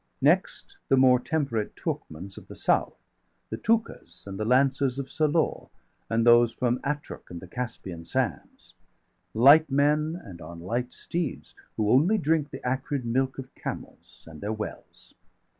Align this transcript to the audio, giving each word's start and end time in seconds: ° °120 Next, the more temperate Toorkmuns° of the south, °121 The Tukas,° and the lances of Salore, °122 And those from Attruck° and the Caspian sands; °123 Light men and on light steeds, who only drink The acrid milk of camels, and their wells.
° 0.01 0.03
°120 0.23 0.23
Next, 0.23 0.77
the 0.89 0.97
more 0.97 1.19
temperate 1.19 1.75
Toorkmuns° 1.75 2.35
of 2.35 2.47
the 2.47 2.55
south, 2.55 2.97
°121 3.49 3.49
The 3.51 3.57
Tukas,° 3.57 4.25
and 4.27 4.39
the 4.39 4.45
lances 4.45 4.97
of 4.97 5.11
Salore, 5.11 5.69
°122 6.09 6.15
And 6.15 6.25
those 6.25 6.51
from 6.51 6.79
Attruck° 6.79 7.29
and 7.29 7.39
the 7.39 7.47
Caspian 7.47 8.03
sands; 8.05 8.73
°123 9.35 9.41
Light 9.43 9.69
men 9.69 10.19
and 10.25 10.41
on 10.41 10.59
light 10.59 10.91
steeds, 10.91 11.53
who 11.77 11.91
only 11.91 12.17
drink 12.17 12.49
The 12.49 12.65
acrid 12.67 13.05
milk 13.05 13.37
of 13.37 13.53
camels, 13.53 14.25
and 14.27 14.41
their 14.41 14.51
wells. 14.53 15.13